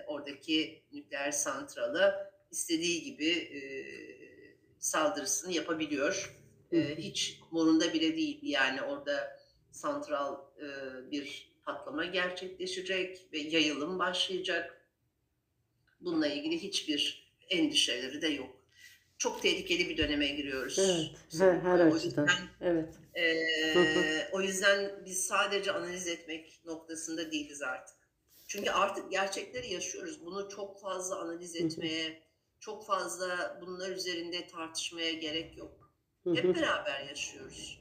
[0.08, 3.60] oradaki nükleer santrala istediği gibi e,
[4.80, 6.36] saldırısını yapabiliyor.
[6.72, 9.39] E, hiç morunda bile değil yani orada
[9.72, 10.65] santral e,
[11.12, 14.88] bir patlama gerçekleşecek ve yayılım başlayacak.
[16.02, 18.56] Bununla ilgili hiçbir endişeleri de yok.
[19.17, 20.80] Çok tehlikeli bir döneme giriyoruz.
[20.80, 21.12] Evet.
[21.39, 22.28] Her, her O açıdan.
[22.28, 22.30] yüzden
[22.62, 22.95] Evet.
[23.98, 24.30] hı.
[24.32, 27.95] o yüzden biz sadece analiz etmek noktasında değiliz artık.
[28.48, 30.26] Çünkü artık gerçekleri yaşıyoruz.
[30.26, 32.24] Bunu çok fazla analiz etmeye,
[32.60, 35.91] çok fazla bunlar üzerinde tartışmaya gerek yok.
[36.36, 37.80] Hep beraber yaşıyoruz.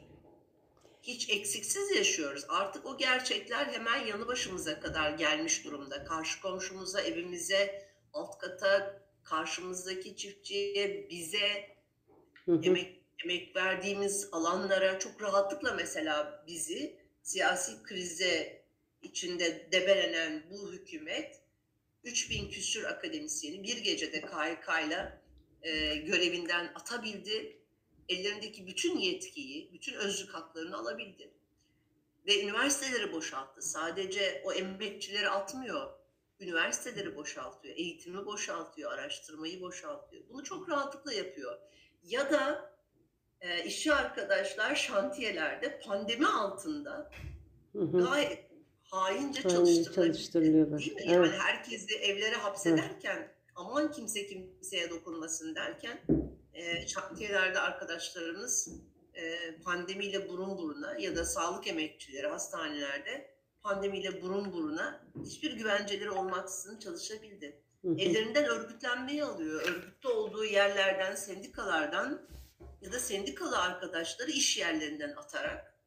[1.03, 2.45] Hiç eksiksiz yaşıyoruz.
[2.49, 6.05] Artık o gerçekler hemen yanı başımıza kadar gelmiş durumda.
[6.05, 11.77] Karşı komşumuza, evimize, alt kata, karşımızdaki çiftçiye, bize,
[12.45, 12.61] Hı hı.
[12.63, 18.63] emek emek verdiğimiz alanlara çok rahatlıkla mesela bizi siyasi krize
[19.03, 21.41] içinde debelenen bu hükümet
[22.05, 25.23] 3000 küsür akademisyeni bir gecede KHK'yla
[25.63, 27.58] e, görevinden atabildi.
[28.09, 31.31] Ellerindeki bütün yetkiyi, bütün özlük haklarını alabildi.
[32.27, 33.63] Ve üniversiteleri boşalttı.
[33.63, 35.91] Sadece o emekçileri atmıyor.
[36.41, 40.23] Üniversiteleri boşaltıyor, eğitimi boşaltıyor, araştırmayı boşaltıyor.
[40.29, 41.59] Bunu çok rahatlıkla yapıyor.
[42.03, 42.73] Ya da
[43.41, 47.11] e, işçi arkadaşlar şantiyelerde pandemi altında
[47.73, 48.05] Hı hı.
[48.05, 48.49] gayet
[48.91, 50.79] haince çalıştırılıyorlar.
[50.79, 51.03] Değil mi?
[51.05, 51.15] Evet.
[51.15, 56.01] Yani herkesi evlere hapsederken aman kimse kimseye dokunmasın derken
[56.59, 58.69] e, şantiyelerde arkadaşlarımız
[59.15, 63.31] e, pandemiyle burun buruna ya da sağlık emekçileri hastanelerde
[63.63, 67.63] pandemiyle burun buruna hiçbir güvenceleri olmaksızın çalışabildi.
[67.83, 67.95] Hı hı.
[67.99, 69.63] Ellerinden örgütlenmeyi alıyor.
[69.63, 72.29] Örgütte olduğu yerlerden, sendikalardan
[72.81, 75.79] ya da sendikalı arkadaşları iş yerlerinden atarak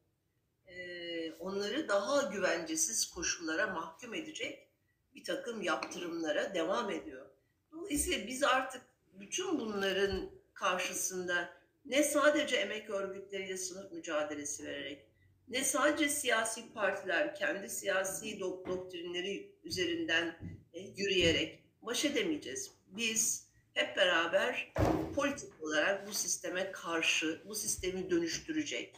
[0.66, 4.68] e, onları daha güvencesiz koşullara mahkum edecek
[5.14, 7.26] bir takım yaptırımlara devam ediyor.
[7.72, 8.82] Dolayısıyla biz artık
[9.12, 11.50] bütün bunların karşısında
[11.84, 15.06] ne sadece emek örgütleriyle sınıf mücadelesi vererek,
[15.48, 20.36] ne sadece siyasi partiler kendi siyasi dok- doktrinleri üzerinden
[20.74, 22.70] e, yürüyerek baş edemeyeceğiz.
[22.86, 24.72] Biz hep beraber
[25.16, 28.94] politik olarak bu sisteme karşı, bu sistemi dönüştürecek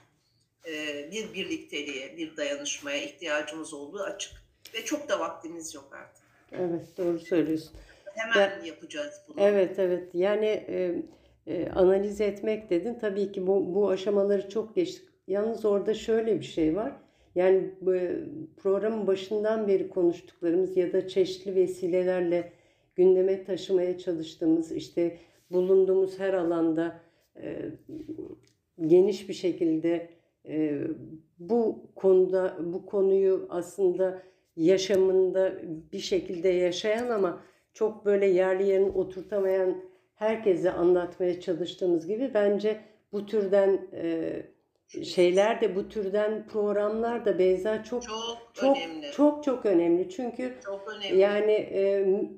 [0.66, 0.72] e,
[1.10, 4.32] bir birlikteliğe, bir dayanışmaya ihtiyacımız olduğu açık.
[4.74, 6.24] Ve çok da vaktimiz yok artık.
[6.52, 7.72] Evet doğru söylüyorsun.
[8.14, 9.40] hemen yapacağız bunu.
[9.40, 11.02] Evet evet yani e,
[11.46, 15.08] e, analiz etmek dedin tabii ki bu, bu aşamaları çok geçtik.
[15.26, 16.92] Yalnız orada şöyle bir şey var.
[17.34, 18.16] Yani bu, e,
[18.56, 22.52] programın başından beri konuştuklarımız ya da çeşitli vesilelerle
[22.96, 25.18] gündeme taşımaya çalıştığımız işte
[25.50, 27.00] bulunduğumuz her alanda
[27.42, 27.70] e,
[28.86, 30.08] geniş bir şekilde
[30.48, 30.80] e,
[31.38, 34.22] bu konuda bu konuyu aslında
[34.56, 35.52] yaşamında
[35.92, 39.82] bir şekilde yaşayan ama çok böyle yerli yerine oturtamayan
[40.14, 42.76] herkese anlatmaya çalıştığımız gibi bence
[43.12, 44.32] bu türden e,
[45.04, 48.14] şeyler de bu türden programlar da Beyza çok Çok,
[48.54, 49.10] çok önemli.
[49.10, 51.18] çok çok önemli çünkü Çok önemli.
[51.20, 51.52] yani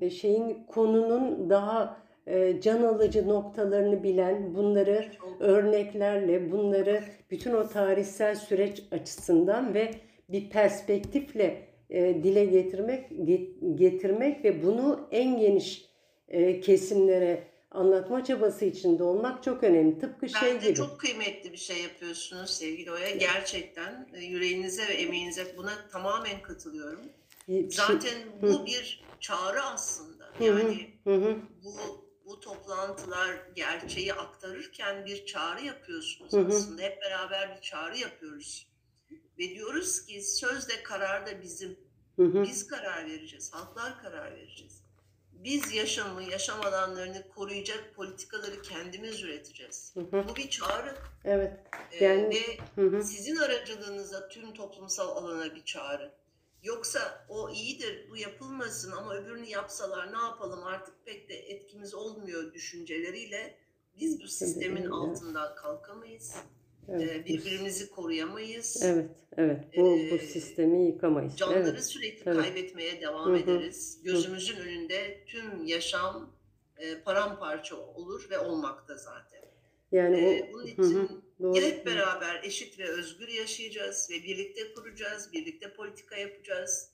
[0.01, 7.67] e, şeyin konunun daha e, can alıcı noktalarını bilen bunları Çok- örneklerle bunları bütün o
[7.67, 9.91] tarihsel süreç açısından ve
[10.29, 11.57] bir perspektifle
[11.89, 15.85] e, dile getirmek get- getirmek ve bunu en geniş
[16.27, 17.43] e, kesimlere
[17.77, 19.99] anlatma çabası içinde olmak çok önemli.
[19.99, 20.77] Tıpkı şey Bence gibi.
[20.77, 23.09] çok kıymetli bir şey yapıyorsunuz sevgili Oya.
[23.09, 27.01] Gerçekten e, yüreğinize ve emeğinize buna tamamen katılıyorum.
[27.45, 28.41] Şey- Zaten Hı.
[28.41, 30.25] bu bir çağrı aslında.
[30.25, 36.47] Hı hı, Yani hı hı, bu bu toplantılar gerçeği aktarırken bir çağrı yapıyorsunuz Hı hı.
[36.47, 36.81] aslında.
[36.81, 38.67] Hep beraber bir çağrı yapıyoruz.
[39.39, 41.79] Ve diyoruz ki sözde karar da bizim.
[42.15, 42.43] hı hı.
[42.43, 43.53] Biz karar vereceğiz.
[43.53, 44.83] Halklar karar vereceğiz.
[45.43, 49.91] Biz yaşamı, yaşam alanlarını koruyacak politikaları kendimiz üreteceğiz.
[49.93, 50.25] Hı hı.
[50.29, 50.95] Bu bir çağrı.
[51.25, 51.59] Evet.
[51.91, 53.03] Ee, Yani- ve Hı hı.
[53.03, 56.11] sizin aracılığınızla tüm toplumsal alana bir çağrı.
[56.63, 62.53] Yoksa o iyidir, bu yapılmasın ama öbürünü yapsalar ne yapalım artık pek de etkimiz olmuyor
[62.53, 63.57] düşünceleriyle
[63.99, 66.35] biz bu sistemin altından kalkamayız.
[66.89, 67.25] Evet.
[67.27, 68.83] Birbirimizi koruyamayız.
[68.83, 69.77] Evet, evet.
[69.77, 71.37] Bu, bu sistemi yıkamayız.
[71.37, 71.85] Canları Evet.
[71.85, 72.41] sürekli evet.
[72.41, 73.37] kaybetmeye devam Hı hı.
[73.37, 73.99] ederiz.
[74.03, 76.33] Gözümüzün önünde tüm yaşam
[76.77, 79.41] e, paramparça olur ve olmakta zaten.
[79.91, 81.09] Yani Ee, o bunun için hı,
[81.41, 81.57] doğru.
[81.57, 86.91] ya hep beraber eşit ve özgür yaşayacağız ve birlikte kuracağız, birlikte politika yapacağız.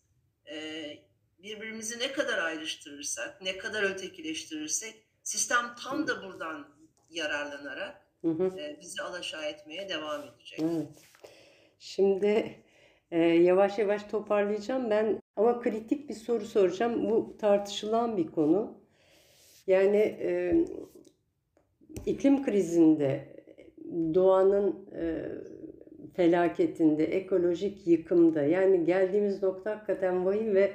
[0.52, 0.98] Ee,
[1.44, 6.68] birbirimizi ne kadar ayrıştırırsak, ne kadar ötekileştirirsek sistem tam da buradan
[7.10, 8.52] yararlanarak Hı hı.
[8.82, 10.60] bizi alaşağı etmeye devam edecek.
[10.60, 10.88] Evet.
[11.80, 12.56] Şimdi
[13.12, 17.10] e, yavaş yavaş toparlayacağım ben ama kritik bir soru soracağım.
[17.10, 18.78] Bu tartışılan bir konu.
[19.68, 20.54] Yani e,
[22.06, 23.28] iklim krizinde,
[24.14, 25.26] doğanın e,
[26.16, 30.74] felaketinde, ekolojik yıkımda yani geldiğimiz nokta hakikaten vahim ve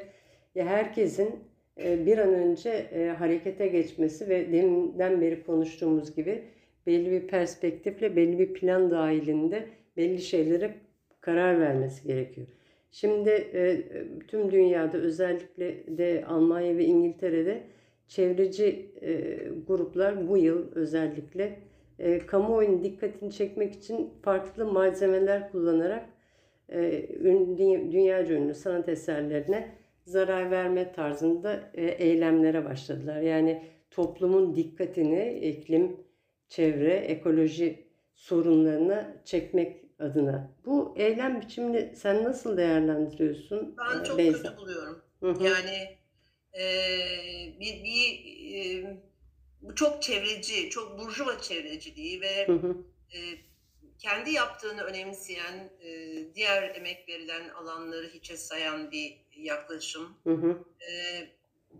[0.54, 1.44] herkesin
[1.82, 6.44] e, bir an önce e, harekete geçmesi ve deminden beri konuştuğumuz gibi
[6.88, 10.74] belli bir perspektifle, belli bir plan dahilinde belli şeylere
[11.20, 12.46] karar vermesi gerekiyor.
[12.90, 13.82] Şimdi e,
[14.28, 17.62] tüm dünyada özellikle de Almanya ve İngiltere'de
[18.08, 21.58] çevreci e, gruplar bu yıl özellikle
[21.98, 26.08] e, kamuoyunun dikkatini çekmek için farklı malzemeler kullanarak
[26.68, 29.68] e, ün- dünya- dünyaca ünlü sanat eserlerine
[30.04, 33.20] zarar verme tarzında e, eylemlere başladılar.
[33.20, 35.96] Yani toplumun dikkatini iklim,
[36.48, 40.50] çevre, ekoloji sorunlarına çekmek adına.
[40.64, 44.42] Bu eylem biçimini sen nasıl değerlendiriyorsun Ben e, çok Beyza?
[44.42, 45.02] kötü buluyorum.
[45.20, 45.44] Hı hı.
[45.44, 45.98] Yani
[46.58, 46.64] e,
[47.60, 48.96] bir, bir e,
[49.62, 52.76] bu çok çevreci, çok burjuva çevreciliği ve Hı hı.
[53.14, 53.18] e,
[53.98, 60.16] kendi yaptığını önemseyen, e, diğer emek verilen alanları hiçe sayan bir yaklaşım.
[60.24, 60.58] Hı hı.
[60.90, 60.92] E,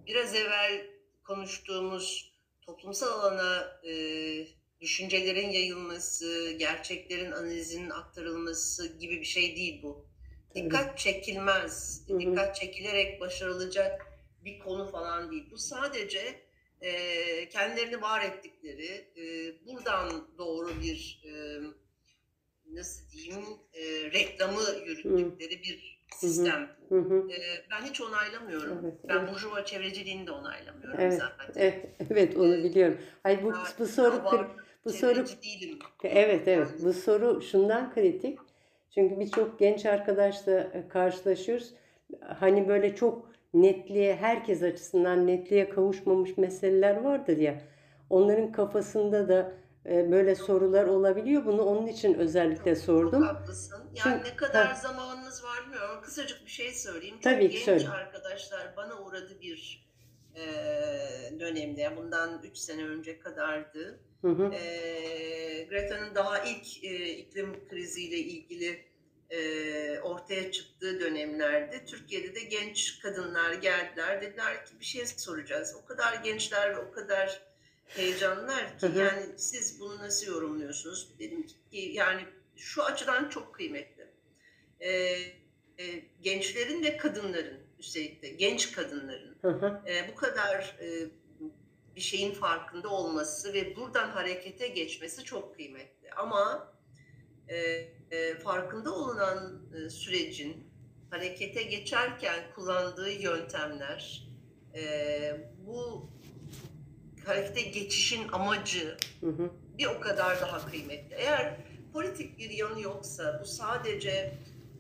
[0.07, 0.87] biraz evvel
[1.25, 3.93] konuştuğumuz toplumsal alana e,
[4.81, 10.07] düşüncelerin yayılması, gerçeklerin analizinin aktarılması gibi bir şey değil bu.
[10.55, 12.21] Dikkat çekilmez, Hı hı.
[12.21, 14.07] dikkat çekilerek başarılacak
[14.45, 15.51] bir konu falan değil.
[15.51, 16.41] Bu sadece
[16.81, 21.61] e, kendilerini var ettikleri, e, buradan doğru bir e,
[22.75, 23.45] nasıl diyeyim
[23.75, 26.77] e, reklamı yürüttükleri bir sistem.
[26.89, 27.29] Hı hı.
[27.31, 28.79] E, ben hiç onaylamıyorum.
[28.83, 29.35] Evet, ben evet.
[29.35, 31.53] burjuva çevreciliğini de onaylamıyorum Evet, zaten.
[31.57, 32.99] Evet, evet onu biliyorum.
[33.23, 35.79] Hayır bu Ben bu soru kri- bu soru değilim.
[36.05, 38.39] Evet evet bu soru şundan kritik.
[38.95, 41.75] Çünkü birçok genç arkadaşla e, karşılaşıyoruz.
[42.39, 47.61] Hani böyle çok netliğe herkes açısından netliğe kavuşmamış meseleler vardır ya.
[48.11, 49.53] Onların kafasında da
[49.87, 51.45] e, böyle sorular olabiliyor.
[51.47, 53.21] Bunu onun için özellikle sordum.
[53.23, 53.77] Çok haklısın.
[53.95, 54.75] Yani Çünkü- ne kadar Ha.
[54.75, 57.15] zamanınız var bilmiyorum ama kısacık bir şey söyleyeyim.
[57.15, 57.89] Çok Tabii ki genç söyle.
[57.89, 59.88] arkadaşlar bana uğradı bir
[60.37, 60.43] e,
[61.41, 61.81] dönemde.
[61.81, 64.01] yani Bundan 3 sene önce kadardı.
[64.23, 64.55] Hı hı.
[64.55, 68.85] E, Greta'nın daha ilk e, iklim kriziyle ilgili
[69.31, 74.23] e, ortaya çıktığı dönemlerde Türkiye'de de genç kadınlar geldiler.
[74.23, 75.77] Dediler ki bir şey soracağız.
[75.83, 77.41] O kadar gençler ve o kadar
[77.87, 78.99] heyecanlılar ki Hı hı.
[78.99, 81.19] yani siz bunu nasıl yorumluyorsunuz?
[81.19, 81.57] Dedim ki
[81.93, 82.21] yani
[82.57, 84.07] şu açıdan çok kıymetli.
[84.81, 85.17] E,
[85.79, 85.85] e,
[86.23, 89.83] gençlerin ve kadınların üstelik de genç kadınların Hı hı.
[89.87, 90.89] e, bu kadar e,
[91.97, 96.11] bir şeyin farkında olması ve buradan harekete geçmesi çok kıymetli.
[96.13, 96.73] Ama
[97.49, 97.57] e,
[98.11, 100.69] e, farkında olunan e, sürecin
[101.11, 104.29] harekete geçerken kullandığı yöntemler,
[104.75, 106.11] e, bu
[107.27, 109.51] harekete geçişin amacı Hı hı.
[109.79, 111.15] bir o kadar daha kıymetli.
[111.15, 111.57] Eğer
[111.93, 114.35] politik bir yanı yoksa, bu sadece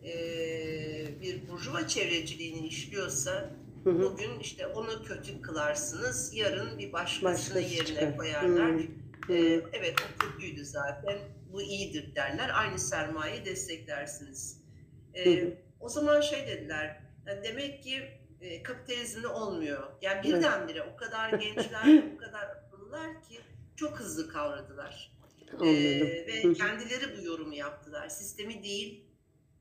[0.04, 3.50] e, bir burjuva çevreciliğini işliyorsa
[3.84, 4.02] Hı hı.
[4.02, 8.16] Bugün işte onu kötü kılarsınız, yarın bir başkasını Başkası yerine çıkar.
[8.16, 8.72] koyarlar.
[8.72, 8.78] Hı.
[9.26, 9.62] Hı.
[9.72, 11.18] evet o kötüydü zaten,
[11.52, 12.50] bu iyidir derler.
[12.54, 14.62] Aynı sermayeyi desteklersiniz.
[15.14, 15.52] Ee, Hı hı.
[15.80, 18.02] o zaman şey dediler, "Ya demek ki
[18.40, 19.82] e, kapitalizmde olmuyor.
[20.02, 20.38] Yani Evet.
[20.38, 23.40] birdenbire o kadar gençler o kadar akıllılar ki
[23.76, 25.12] çok hızlı kavradılar.
[25.62, 28.08] Ee, ve kendileri bu yorumu yaptılar.
[28.08, 29.04] Sistemi değil,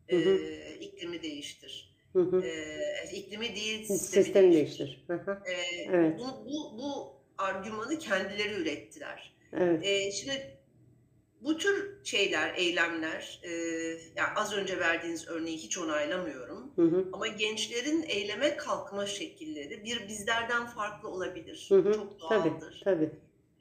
[0.09, 0.29] Hı hı.
[0.29, 1.97] e, iklimi değiştir.
[2.13, 2.41] Hı hı.
[2.41, 4.85] Ee, iklimi değil, sistemi, Sistemi değiştir.
[4.85, 5.03] değiştir.
[5.07, 5.43] Hı hı.
[5.45, 6.19] Ee, Evet.
[6.19, 9.33] bu, bu, bu argümanı kendileri ürettiler.
[9.53, 9.85] Evet.
[9.85, 10.57] Ee, şimdi
[11.41, 13.49] bu tür şeyler, eylemler, e,
[14.15, 16.71] yani az önce verdiğiniz örneği hiç onaylamıyorum.
[16.75, 17.09] Hı hı.
[17.13, 21.65] Ama gençlerin eyleme kalkma şekilleri bir bizlerden farklı olabilir.
[21.69, 21.93] Hı hı.
[21.93, 22.49] Çok Tabii.
[22.49, 22.81] doğaldır.
[22.83, 23.09] Tabii.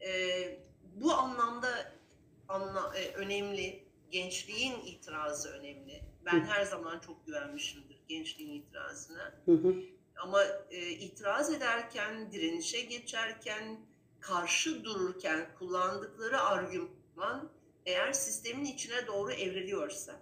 [0.06, 0.58] Ee,
[0.94, 1.68] bu anlamda
[2.48, 3.86] anla, e, önemli.
[4.10, 6.00] Gençliğin itirazı önemli.
[6.26, 9.34] Ben her zaman çok güvenmişimdir gençliğin itirazına.
[9.44, 9.74] Hı hı.
[10.16, 13.80] Ama e, itiraz ederken, direnişe geçerken,
[14.20, 17.50] karşı dururken kullandıkları argüman
[17.86, 20.12] eğer sistemin içine doğru evriliyorsa,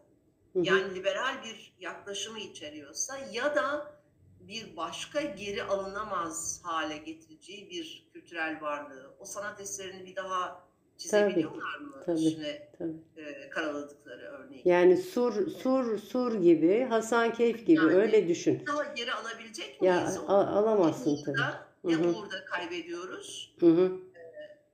[0.52, 0.64] Hı hı.
[0.64, 3.94] yani liberal bir yaklaşımı içeriyorsa ya da
[4.40, 10.63] bir başka geri alınamaz hale getireceği bir kültürel varlığı, o sanat eserini bir daha
[10.98, 12.92] çizebiliyorlar mı tabii, üstüne Tabii.
[13.16, 14.62] e, karaladıkları örneği?
[14.64, 18.62] Yani sur sur sur gibi, Hasan Keyf gibi Yani- öyle düşün.
[18.66, 20.18] Daha geri alabilecek Ya miyiz?
[20.18, 21.92] O- a- alamazsın ya tabii.
[21.92, 22.08] ya hı.
[22.08, 23.54] uğurda kaybediyoruz.
[23.60, 23.92] Hı hı.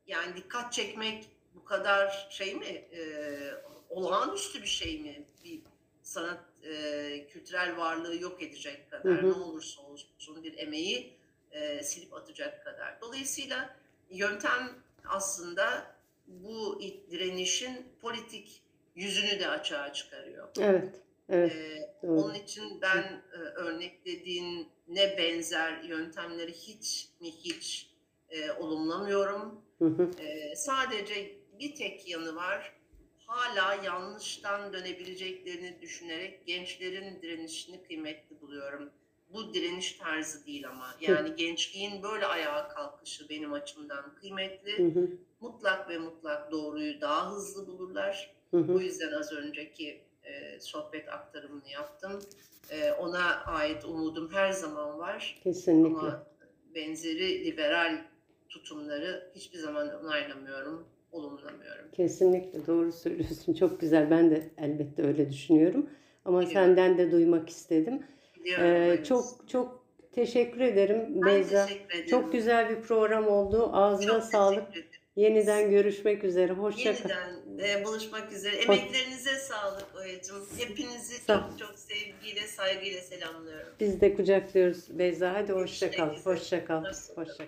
[0.07, 2.67] Yani dikkat çekmek bu kadar şey mi?
[2.67, 3.01] e,
[3.89, 5.23] olağanüstü bir şey mi?
[5.45, 5.61] Bir
[6.03, 9.29] sanat e, kültürel varlığı yok edecek kadar Hı hı.
[9.29, 11.13] ne olursa olsun bir emeği
[11.53, 13.01] e, silip atacak kadar.
[13.01, 13.77] Dolayısıyla
[14.11, 14.71] yöntem
[15.09, 15.87] aslında
[16.31, 18.63] bu direnişin politik
[18.95, 20.49] yüzünü de açığa çıkarıyor.
[20.61, 20.95] Evet.
[21.29, 21.53] Evet.
[21.53, 22.21] E, Doğru.
[22.21, 27.91] onun için ben e, örneklediğin ne benzer yöntemleri hiç mi hiç
[28.29, 29.61] e, olumlamıyorum.
[29.79, 30.11] Hı hı.
[30.23, 32.73] E, sadece bir tek yanı var.
[33.27, 38.91] Hala yanlıştan dönebileceklerini düşünerek gençlerin direnişini kıymetli buluyorum.
[39.35, 40.95] Bu direniş tarzı değil ama.
[41.01, 44.79] Yani gençliğin böyle ayağa kalkışı benim açımdan kıymetli.
[44.79, 45.09] Hı hı.
[45.41, 48.35] Mutlak ve mutlak doğruyu daha hızlı bulurlar.
[48.51, 48.75] Hı hı.
[48.75, 52.21] Bu yüzden az önceki e, sohbet aktarımını yaptım.
[52.71, 55.41] E, ona ait umudum her zaman var.
[55.45, 55.99] Kesinlikle.
[55.99, 56.27] Ama
[56.75, 58.05] benzeri liberal
[58.49, 61.91] tutumları hiçbir zaman onaylamıyorum, olumlamıyorum.
[61.93, 63.55] Kesinlikle doğru söylüyorsun.
[63.55, 64.11] Çok güzel.
[64.11, 65.91] Ben de elbette öyle düşünüyorum.
[66.25, 66.67] Ama Biliyorum.
[66.67, 68.03] senden de duymak istedim.
[68.47, 71.67] Ee, çok çok teşekkür ederim Ben Beyza.
[71.67, 72.11] teşekkür ederim.
[72.11, 73.71] Çok güzel bir program oldu.
[73.73, 74.63] Ağzına Çok sağlık.
[75.17, 76.53] Yeniden görüşmek üzere.
[76.53, 77.11] Hoşça kal.
[77.11, 78.57] Yeniden e, buluşmak üzere.
[78.57, 80.47] Emeklerinize sağlık Oya'cığım.
[80.59, 83.73] Hepinizi Sağ- çok çok sevgiyle, saygıyla selamlıyorum.
[83.81, 85.35] Biz de kucaklıyoruz Beyza.
[85.35, 85.53] Hadi.
[85.53, 86.17] Hoşça kal.
[86.25, 86.85] Hoşça kal.
[86.85, 87.45] Hoşça kal.